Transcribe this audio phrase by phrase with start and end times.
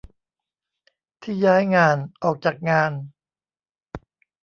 [1.21, 2.91] ที่ย้ายงาน ออกจากงาน